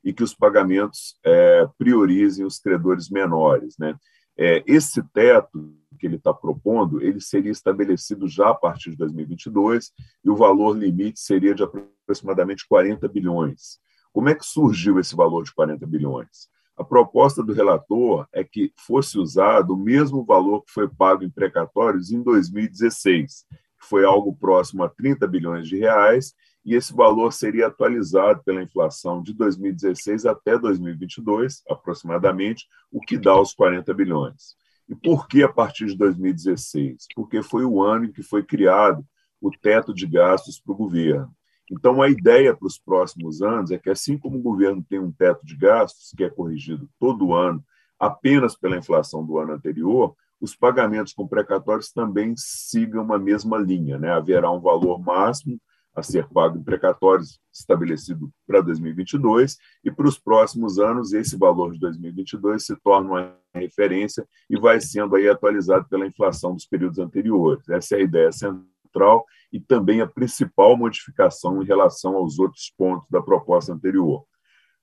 e 0.02 0.12
que 0.12 0.24
os 0.24 0.34
pagamentos 0.34 1.16
é, 1.24 1.64
priorizem 1.78 2.44
os 2.44 2.58
credores 2.58 3.08
menores. 3.08 3.76
Né? 3.78 3.96
É, 4.36 4.64
esse 4.66 5.00
teto 5.12 5.72
que 5.96 6.08
ele 6.08 6.16
está 6.16 6.34
propondo, 6.34 7.00
ele 7.00 7.20
seria 7.20 7.52
estabelecido 7.52 8.26
já 8.26 8.50
a 8.50 8.54
partir 8.54 8.90
de 8.90 8.96
2022 8.96 9.92
e 10.24 10.28
o 10.28 10.34
valor 10.34 10.76
limite 10.76 11.20
seria 11.20 11.54
de 11.54 11.62
aproximadamente 11.62 12.66
40 12.68 13.06
bilhões. 13.06 13.78
Como 14.12 14.28
é 14.28 14.34
que 14.34 14.44
surgiu 14.44 14.98
esse 14.98 15.14
valor 15.14 15.44
de 15.44 15.54
40 15.54 15.86
bilhões? 15.86 16.48
A 16.76 16.82
proposta 16.82 17.44
do 17.44 17.52
relator 17.52 18.26
é 18.32 18.42
que 18.42 18.72
fosse 18.76 19.20
usado 19.20 19.74
o 19.74 19.76
mesmo 19.76 20.24
valor 20.24 20.64
que 20.64 20.72
foi 20.72 20.88
pago 20.88 21.22
em 21.22 21.30
precatórios 21.30 22.10
em 22.10 22.20
2016, 22.20 23.44
que 23.80 23.86
foi 23.86 24.04
algo 24.04 24.34
próximo 24.34 24.82
a 24.82 24.88
30 24.88 25.26
bilhões 25.26 25.68
de 25.68 25.78
reais, 25.78 26.34
e 26.64 26.74
esse 26.74 26.94
valor 26.94 27.32
seria 27.32 27.68
atualizado 27.68 28.42
pela 28.44 28.62
inflação 28.62 29.22
de 29.22 29.32
2016 29.32 30.26
até 30.26 30.58
2022, 30.58 31.62
aproximadamente, 31.68 32.66
o 32.90 33.00
que 33.00 33.16
dá 33.16 33.40
os 33.40 33.54
40 33.54 33.94
bilhões. 33.94 34.56
E 34.88 34.94
por 34.94 35.28
que 35.28 35.42
a 35.42 35.48
partir 35.48 35.86
de 35.86 35.96
2016? 35.96 37.06
Porque 37.14 37.42
foi 37.42 37.64
o 37.64 37.82
ano 37.82 38.06
em 38.06 38.12
que 38.12 38.22
foi 38.22 38.42
criado 38.42 39.04
o 39.40 39.50
teto 39.50 39.94
de 39.94 40.06
gastos 40.06 40.60
para 40.60 40.72
o 40.72 40.76
governo. 40.76 41.30
Então, 41.70 42.00
a 42.00 42.08
ideia 42.08 42.56
para 42.56 42.66
os 42.66 42.78
próximos 42.78 43.42
anos 43.42 43.70
é 43.70 43.78
que, 43.78 43.90
assim 43.90 44.16
como 44.16 44.38
o 44.38 44.42
governo 44.42 44.84
tem 44.88 44.98
um 44.98 45.12
teto 45.12 45.44
de 45.44 45.54
gastos, 45.54 46.12
que 46.16 46.24
é 46.24 46.30
corrigido 46.30 46.88
todo 46.98 47.34
ano 47.34 47.62
apenas 47.98 48.56
pela 48.56 48.76
inflação 48.76 49.24
do 49.24 49.38
ano 49.38 49.52
anterior, 49.52 50.14
os 50.40 50.54
pagamentos 50.54 51.12
com 51.12 51.26
precatórios 51.26 51.90
também 51.90 52.34
sigam 52.36 53.12
a 53.12 53.18
mesma 53.18 53.58
linha. 53.58 53.98
Né? 53.98 54.10
Haverá 54.10 54.50
um 54.50 54.60
valor 54.60 55.00
máximo 55.00 55.60
a 55.94 56.02
ser 56.02 56.28
pago 56.28 56.58
em 56.58 56.62
precatórios 56.62 57.40
estabelecido 57.52 58.30
para 58.46 58.60
2022 58.60 59.56
e 59.84 59.90
para 59.90 60.06
os 60.06 60.16
próximos 60.16 60.78
anos 60.78 61.12
esse 61.12 61.36
valor 61.36 61.72
de 61.72 61.80
2022 61.80 62.64
se 62.64 62.76
torna 62.76 63.08
uma 63.08 63.36
referência 63.52 64.24
e 64.48 64.56
vai 64.56 64.80
sendo 64.80 65.16
aí 65.16 65.28
atualizado 65.28 65.88
pela 65.88 66.06
inflação 66.06 66.54
dos 66.54 66.66
períodos 66.66 67.00
anteriores. 67.00 67.68
Essa 67.68 67.96
é 67.96 67.98
a 67.98 68.02
ideia 68.02 68.30
central 68.30 68.68
central 68.88 69.24
e 69.52 69.60
também 69.60 70.00
a 70.00 70.06
principal 70.06 70.76
modificação 70.76 71.62
em 71.62 71.66
relação 71.66 72.16
aos 72.16 72.38
outros 72.38 72.72
pontos 72.76 73.08
da 73.08 73.22
proposta 73.22 73.72
anterior. 73.72 74.24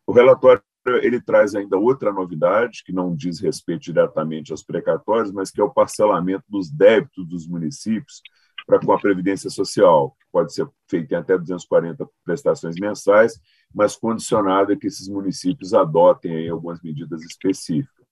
O 0.08 0.14
relatório 0.14 0.62
ele 0.88 1.22
traz 1.22 1.56
ainda 1.56 1.78
outra 1.78 2.12
novidade, 2.12 2.84
que 2.86 2.94
não 2.94 3.16
diz 3.16 3.40
respeito 3.40 3.84
diretamente 3.84 4.52
aos 4.52 4.64
precatórios, 4.64 5.32
mas 5.32 5.52
que 5.52 5.60
é 5.60 5.64
o 5.64 5.74
parcelamento 5.74 6.44
dos 6.48 6.70
débitos 6.70 7.28
dos 7.28 7.48
municípios 7.48 8.22
para 8.66 8.80
com 8.80 8.92
a 8.92 9.00
Previdência 9.00 9.50
Social, 9.50 10.16
que 10.20 10.26
pode 10.32 10.54
ser 10.54 10.68
feito 10.90 11.12
em 11.12 11.16
até 11.16 11.38
240 11.38 12.08
prestações 12.24 12.76
mensais, 12.80 13.40
mas 13.74 13.96
condicionado 13.96 14.74
a 14.74 14.76
que 14.76 14.88
esses 14.88 15.08
municípios 15.08 15.74
adotem 15.74 16.50
algumas 16.50 16.82
medidas 16.82 17.22
específicas. 17.24 18.06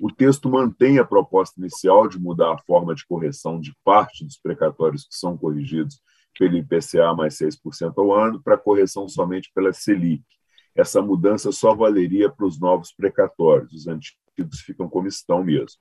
O 0.00 0.12
texto 0.12 0.48
mantém 0.48 0.98
a 0.98 1.04
proposta 1.04 1.60
inicial 1.60 2.08
de 2.08 2.18
mudar 2.18 2.54
a 2.54 2.58
forma 2.58 2.94
de 2.94 3.04
correção 3.06 3.60
de 3.60 3.74
parte 3.84 4.24
dos 4.24 4.38
precatórios 4.38 5.04
que 5.04 5.16
são 5.16 5.36
corrigidos 5.36 6.00
pelo 6.38 6.56
IPCA 6.56 7.14
mais 7.16 7.36
6% 7.36 7.92
ao 7.96 8.12
ano 8.12 8.40
para 8.40 8.56
correção 8.56 9.08
somente 9.08 9.50
pela 9.52 9.72
Selic. 9.72 10.24
Essa 10.78 11.02
mudança 11.02 11.50
só 11.50 11.74
valeria 11.74 12.30
para 12.30 12.46
os 12.46 12.60
novos 12.60 12.92
precatórios, 12.92 13.72
os 13.72 13.88
antigos 13.88 14.60
ficam 14.64 14.88
como 14.88 15.08
estão 15.08 15.42
mesmo. 15.42 15.76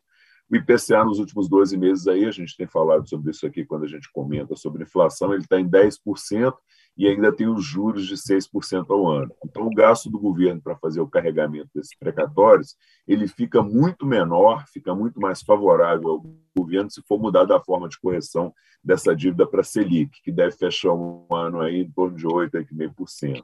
O 0.50 0.56
IPCA 0.56 1.06
nos 1.06 1.20
últimos 1.20 1.48
12 1.48 1.78
meses 1.78 2.08
aí, 2.08 2.26
a 2.26 2.32
gente 2.32 2.58
tem 2.58 2.66
falado 2.66 3.08
sobre 3.08 3.30
isso 3.30 3.46
aqui 3.46 3.64
quando 3.64 3.84
a 3.84 3.88
gente 3.88 4.12
comenta 4.12 4.56
sobre 4.56 4.82
inflação, 4.82 5.34
ele 5.34 5.44
está 5.44 5.60
em 5.60 5.70
10%, 5.70 6.56
e 6.98 7.08
ainda 7.08 7.32
tem 7.32 7.48
os 7.48 7.64
juros 7.64 8.08
de 8.08 8.16
6% 8.16 8.90
ao 8.90 9.08
ano. 9.08 9.32
Então, 9.46 9.68
o 9.68 9.70
gasto 9.70 10.10
do 10.10 10.18
governo 10.18 10.60
para 10.60 10.76
fazer 10.78 11.00
o 11.00 11.08
carregamento 11.08 11.70
desses 11.76 11.96
precatórios, 11.96 12.76
ele 13.08 13.28
fica 13.28 13.62
muito 13.62 14.04
menor, 14.04 14.66
fica 14.68 14.96
muito 14.96 15.22
mais 15.22 15.44
favorável 15.44 16.10
ao 16.10 16.26
governo 16.58 16.90
se 16.90 17.04
for 17.04 17.20
mudar 17.20 17.52
a 17.52 17.60
forma 17.60 17.88
de 17.88 18.00
correção 18.00 18.52
dessa 18.84 19.16
dívida 19.16 19.46
para 19.46 19.62
a 19.62 19.64
Selic, 19.64 20.24
que 20.24 20.32
deve 20.32 20.58
fechar 20.58 20.94
um 20.94 21.28
ano 21.32 21.62
aí 21.62 21.82
em 21.82 21.92
torno 21.92 22.18
de 22.18 22.26
8, 22.26 22.58
8,5%. 22.58 23.44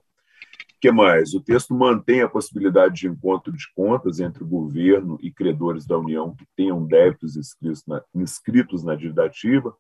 Que 0.84 0.92
mais? 0.92 1.34
O 1.34 1.40
texto 1.40 1.74
mantém 1.74 2.20
a 2.24 2.28
possibilidade 2.28 2.96
de 2.96 3.08
encontro 3.08 3.54
de 3.54 3.72
contas 3.74 4.20
entre 4.20 4.44
o 4.44 4.46
governo 4.46 5.18
e 5.22 5.32
credores 5.32 5.86
da 5.86 5.98
União 5.98 6.36
que 6.36 6.46
tenham 6.58 6.86
débitos 6.86 7.38
inscritos 7.38 7.86
na, 7.88 8.04
inscritos 8.13 8.84
na 8.84 8.94
dívida 8.94 9.24
ativa, 9.24 9.74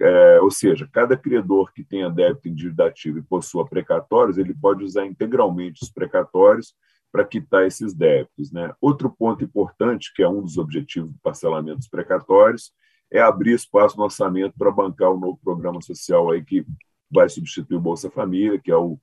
é, 0.00 0.40
ou 0.40 0.50
seja, 0.50 0.88
cada 0.90 1.14
credor 1.14 1.74
que 1.74 1.84
tenha 1.84 2.08
débito 2.08 2.48
em 2.48 2.54
dívida 2.54 2.86
ativa 2.86 3.18
e 3.18 3.22
possua 3.22 3.68
precatórios, 3.68 4.38
ele 4.38 4.54
pode 4.54 4.82
usar 4.82 5.04
integralmente 5.04 5.84
os 5.84 5.90
precatórios 5.90 6.74
para 7.12 7.22
quitar 7.22 7.66
esses 7.66 7.92
débitos. 7.92 8.50
Né? 8.50 8.72
Outro 8.80 9.10
ponto 9.10 9.44
importante, 9.44 10.10
que 10.14 10.22
é 10.22 10.28
um 10.28 10.40
dos 10.40 10.56
objetivos 10.56 11.12
do 11.12 11.18
parcelamento 11.22 11.80
dos 11.80 11.88
precatórios, 11.88 12.72
é 13.12 13.20
abrir 13.20 13.52
espaço 13.52 13.98
no 13.98 14.04
orçamento 14.04 14.54
para 14.56 14.70
bancar 14.70 15.10
o 15.10 15.20
novo 15.20 15.38
programa 15.44 15.82
social 15.82 16.30
aí 16.30 16.42
que 16.42 16.64
vai 17.10 17.28
substituir 17.28 17.76
o 17.76 17.80
Bolsa 17.80 18.10
Família, 18.10 18.58
que 18.58 18.70
é 18.70 18.76
o, 18.76 18.98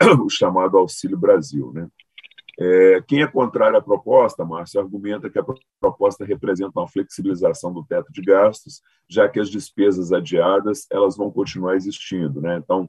o 0.24 0.28
chamado 0.28 0.76
Auxílio 0.76 1.18
Brasil. 1.18 1.72
Né? 1.72 1.88
É, 2.58 3.02
quem 3.06 3.22
é 3.22 3.26
contrário 3.26 3.76
à 3.76 3.82
proposta, 3.82 4.44
Márcio, 4.44 4.80
argumenta 4.80 5.28
que 5.28 5.38
a 5.38 5.44
proposta 5.80 6.24
representa 6.24 6.78
uma 6.78 6.88
flexibilização 6.88 7.72
do 7.72 7.84
teto 7.84 8.12
de 8.12 8.22
gastos, 8.22 8.80
já 9.08 9.28
que 9.28 9.40
as 9.40 9.50
despesas 9.50 10.12
adiadas 10.12 10.86
elas 10.90 11.16
vão 11.16 11.30
continuar 11.30 11.74
existindo. 11.74 12.40
Né? 12.40 12.56
Então, 12.56 12.88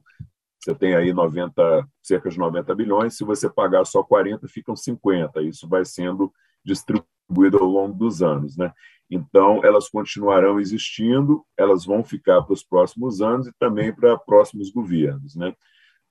você 0.60 0.74
tem 0.74 0.94
aí 0.94 1.12
90, 1.12 1.88
cerca 2.02 2.28
de 2.28 2.38
90 2.38 2.74
bilhões, 2.74 3.16
se 3.16 3.24
você 3.24 3.48
pagar 3.48 3.84
só 3.84 4.02
40, 4.02 4.48
ficam 4.48 4.74
50. 4.74 5.42
Isso 5.42 5.68
vai 5.68 5.84
sendo 5.84 6.32
distribuído 6.64 7.58
ao 7.58 7.66
longo 7.66 7.94
dos 7.94 8.22
anos. 8.22 8.56
Né? 8.56 8.72
Então, 9.10 9.60
elas 9.64 9.88
continuarão 9.88 10.58
existindo, 10.60 11.44
elas 11.56 11.84
vão 11.84 12.04
ficar 12.04 12.42
para 12.42 12.52
os 12.52 12.64
próximos 12.64 13.20
anos 13.20 13.46
e 13.46 13.52
também 13.58 13.94
para 13.94 14.16
próximos 14.16 14.70
governos. 14.70 15.36
Né? 15.36 15.54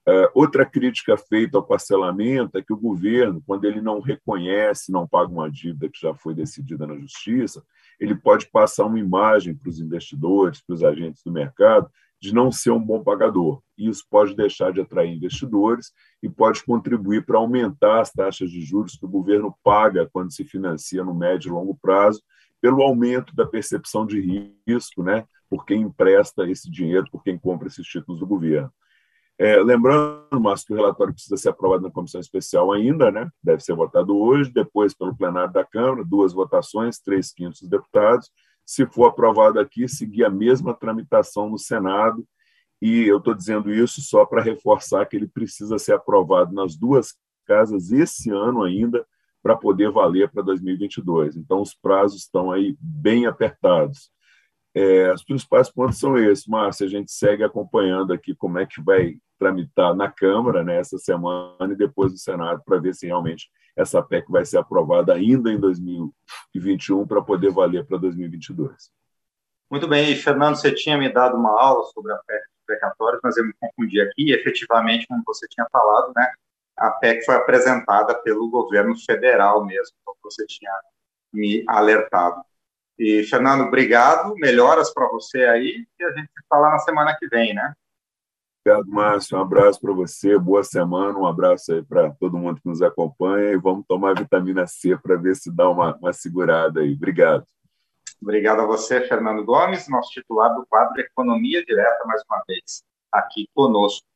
Uh, 0.08 0.30
outra 0.36 0.64
crítica 0.66 1.18
feita 1.18 1.58
ao 1.58 1.66
parcelamento 1.66 2.58
é 2.58 2.62
que 2.62 2.72
o 2.72 2.78
governo, 2.78 3.42
quando 3.46 3.66
ele 3.66 3.82
não 3.82 4.00
reconhece, 4.00 4.92
não 4.92 5.08
paga 5.08 5.32
uma 5.32 5.50
dívida 5.50 5.90
que 5.90 6.00
já 6.00 6.14
foi 6.14 6.36
decidida 6.36 6.86
na 6.86 6.96
justiça, 6.96 7.64
ele 8.00 8.14
pode 8.14 8.48
passar 8.52 8.86
uma 8.86 9.00
imagem 9.00 9.56
para 9.56 9.68
os 9.68 9.80
investidores, 9.80 10.62
para 10.62 10.76
os 10.76 10.84
agentes 10.84 11.24
do 11.24 11.32
mercado, 11.32 11.90
de 12.22 12.34
não 12.34 12.52
ser 12.52 12.72
um 12.72 12.80
bom 12.80 13.04
pagador. 13.04 13.62
E 13.78 13.90
isso 13.90 14.06
pode 14.10 14.36
deixar 14.36 14.72
de 14.72 14.80
atrair 14.80 15.12
investidores 15.12 15.92
e 16.22 16.30
pode 16.30 16.64
contribuir 16.64 17.26
para 17.26 17.38
aumentar 17.38 18.02
as 18.02 18.12
taxas 18.12 18.50
de 18.50 18.62
juros 18.62 18.96
que 18.96 19.06
o 19.06 19.10
governo 19.10 19.56
paga 19.64 20.10
quando 20.12 20.32
se 20.32 20.44
financia 20.44 21.04
no 21.04 21.14
médio 21.14 21.50
e 21.50 21.52
longo 21.52 21.78
prazo, 21.82 22.22
pelo 22.62 22.82
aumento 22.82 23.36
da 23.36 23.46
percepção 23.46 24.06
de 24.06 24.20
risco, 24.68 25.04
né, 25.04 25.26
por 25.50 25.66
quem 25.66 25.82
empresta 25.82 26.50
esse 26.50 26.70
dinheiro, 26.70 27.08
por 27.12 27.24
quem 27.24 27.38
compra 27.38 27.68
esses 27.68 27.86
títulos 27.86 28.20
do 28.20 28.28
governo. 28.28 28.72
É, 29.38 29.58
lembrando, 29.58 30.40
Márcio, 30.40 30.68
que 30.68 30.74
o 30.74 30.78
relatório 30.78 31.14
precisa 31.14 31.36
ser 31.36 31.50
aprovado 31.50 31.84
na 31.84 31.92
comissão 31.92 32.22
especial 32.22 32.72
ainda, 32.72 33.12
né? 33.12 33.30
deve 33.44 33.62
ser 33.62 33.76
votado 33.76 34.18
hoje, 34.18 34.50
depois 34.50 34.94
pelo 34.94 35.16
plenário 35.16 35.52
da 35.52 35.66
Câmara, 35.66 36.06
duas 36.06 36.32
votações, 36.32 37.00
três 37.00 37.34
quintos 37.34 37.60
dos 37.60 37.70
deputados. 37.70 38.32
Se 38.66 38.86
for 38.86 39.06
aprovado 39.08 39.60
aqui, 39.60 39.88
seguir 39.90 40.24
a 40.24 40.30
mesma 40.30 40.74
tramitação 40.74 41.50
no 41.50 41.58
Senado. 41.58 42.26
E 42.82 43.04
eu 43.04 43.18
estou 43.18 43.34
dizendo 43.34 43.72
isso 43.74 44.02
só 44.02 44.26
para 44.26 44.42
reforçar 44.42 45.06
que 45.06 45.16
ele 45.18 45.28
precisa 45.28 45.78
ser 45.78 45.94
aprovado 45.94 46.54
nas 46.54 46.76
duas 46.76 47.14
casas 47.46 47.92
esse 47.92 48.32
ano 48.32 48.64
ainda, 48.64 49.06
para 49.44 49.56
poder 49.56 49.92
valer 49.92 50.30
para 50.32 50.42
2022. 50.42 51.36
Então, 51.36 51.62
os 51.62 51.74
prazos 51.74 52.22
estão 52.22 52.52
aí 52.52 52.76
bem 52.80 53.28
apertados. 53.28 54.10
É, 54.74 55.14
os 55.14 55.24
principais 55.24 55.70
pontos 55.70 56.00
são 56.00 56.18
esses, 56.18 56.48
Márcia. 56.48 56.88
A 56.88 56.90
gente 56.90 57.12
segue 57.12 57.44
acompanhando 57.44 58.12
aqui 58.12 58.34
como 58.34 58.58
é 58.58 58.66
que 58.66 58.82
vai 58.82 59.18
tramitar 59.38 59.96
na 59.96 60.12
Câmara 60.12 60.64
né, 60.64 60.80
essa 60.80 60.98
semana 60.98 61.72
e 61.74 61.76
depois 61.76 62.12
no 62.12 62.18
Senado 62.18 62.62
para 62.66 62.80
ver 62.80 62.94
se 62.94 63.08
realmente 63.08 63.50
essa 63.76 64.02
PEC 64.02 64.32
vai 64.32 64.46
ser 64.46 64.58
aprovada 64.58 65.14
ainda 65.14 65.52
em 65.52 65.60
2021 65.60 67.06
para 67.06 67.22
poder 67.22 67.52
valer 67.52 67.86
para 67.86 67.98
2022. 67.98 68.92
Muito 69.70 69.88
bem, 69.88 70.12
e 70.12 70.16
Fernando, 70.16 70.56
você 70.56 70.72
tinha 70.72 70.98
me 70.98 71.12
dado 71.12 71.36
uma 71.36 71.60
aula 71.62 71.84
sobre 71.86 72.14
a 72.14 72.18
PEC 72.18 72.40
dos 72.40 72.66
precatórios, 72.66 73.20
mas 73.24 73.36
eu 73.36 73.46
me 73.46 73.54
confundi 73.60 74.00
aqui, 74.00 74.30
e 74.30 74.34
efetivamente, 74.34 75.08
como 75.08 75.24
você 75.26 75.48
tinha 75.50 75.68
falado, 75.72 76.14
né, 76.16 76.32
a 76.78 76.92
PEC 76.92 77.26
foi 77.26 77.36
apresentada 77.36 78.16
pelo 78.22 78.50
governo 78.50 78.96
federal 79.06 79.66
mesmo, 79.66 79.96
como 80.06 80.18
você 80.24 80.46
tinha 80.46 80.72
me 81.34 81.64
alertado. 81.68 82.42
E, 82.98 83.24
Fernando, 83.24 83.66
obrigado, 83.66 84.36
melhoras 84.36 84.94
para 84.94 85.08
você 85.10 85.46
aí, 85.46 85.86
e 86.00 86.04
a 86.04 86.12
gente 86.12 86.30
fala 86.50 86.70
na 86.70 86.80
semana 86.80 87.16
que 87.18 87.28
vem, 87.28 87.54
né? 87.54 87.74
Obrigado, 88.68 88.90
Márcio. 88.90 89.38
Um 89.38 89.42
abraço 89.42 89.80
para 89.80 89.94
você, 89.94 90.40
boa 90.40 90.64
semana, 90.64 91.20
um 91.20 91.28
abraço 91.28 91.72
aí 91.72 91.84
para 91.84 92.10
todo 92.10 92.36
mundo 92.36 92.60
que 92.60 92.68
nos 92.68 92.82
acompanha 92.82 93.52
e 93.52 93.58
vamos 93.58 93.86
tomar 93.88 94.18
vitamina 94.18 94.66
C 94.66 94.98
para 94.98 95.16
ver 95.18 95.36
se 95.36 95.56
dá 95.56 95.70
uma, 95.70 95.96
uma 95.98 96.12
segurada 96.12 96.80
aí. 96.80 96.94
Obrigado. 96.94 97.46
Obrigado 98.20 98.62
a 98.62 98.66
você, 98.66 99.02
Fernando 99.02 99.46
Gomes, 99.46 99.88
nosso 99.88 100.10
titular 100.10 100.52
do 100.56 100.66
quadro 100.66 101.00
Economia 101.00 101.64
Direta, 101.64 102.06
mais 102.08 102.24
uma 102.28 102.44
vez, 102.48 102.84
aqui 103.12 103.48
conosco. 103.54 104.08